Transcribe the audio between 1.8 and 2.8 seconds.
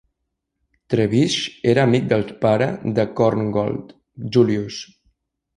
amic del pare